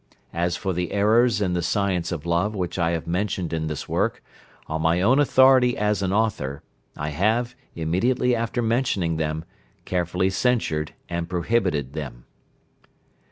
[0.33, 3.87] As for the errors in the science of love which I have mentioned in this
[3.87, 4.23] work,
[4.65, 6.63] on my own authority as an author,
[6.97, 9.45] I have, immediately after mentioning them,
[9.85, 12.25] carefully censured and prohibited them."